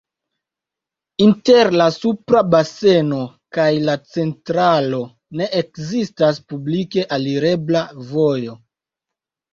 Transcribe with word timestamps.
Inter 1.25 1.69
la 1.81 1.85
supra 1.97 2.41
baseno 2.53 3.19
kaj 3.57 3.67
la 3.89 3.95
centralo 4.15 5.03
ne 5.43 5.51
ekzistas 5.63 6.41
publike 6.51 7.07
alirebla 7.19 7.87
vojo. 8.15 8.57